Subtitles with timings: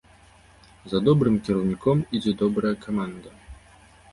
[0.93, 3.29] За добрым кіраўніком ідзе добрая каманда!